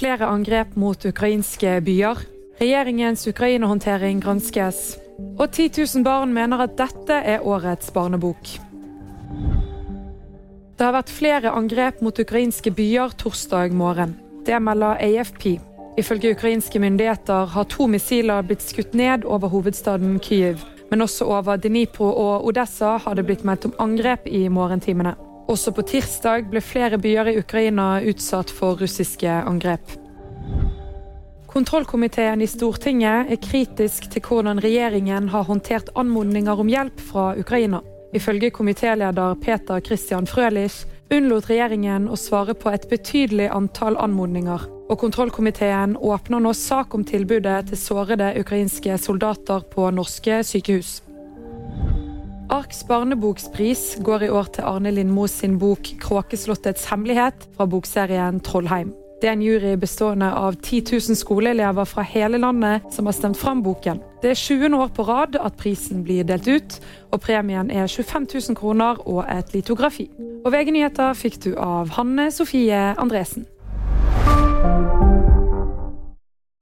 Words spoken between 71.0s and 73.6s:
fikk du av Hanne Sofie Andresen.